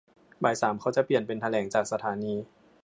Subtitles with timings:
[0.43, 2.33] บ่ายสามเขาเปลี่ยนเป็นแถลงจากสถานี